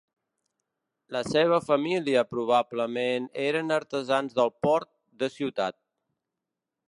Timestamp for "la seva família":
1.15-2.23